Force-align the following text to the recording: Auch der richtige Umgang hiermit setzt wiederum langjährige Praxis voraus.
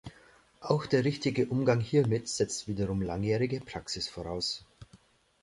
Auch 0.61 0.87
der 0.87 1.05
richtige 1.05 1.45
Umgang 1.45 1.79
hiermit 1.79 2.27
setzt 2.27 2.67
wiederum 2.67 3.03
langjährige 3.03 3.59
Praxis 3.59 4.07
voraus. 4.09 4.65